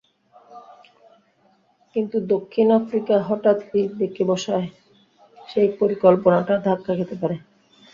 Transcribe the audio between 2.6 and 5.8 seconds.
Africa হঠাৎই বেঁকে বসায় সেই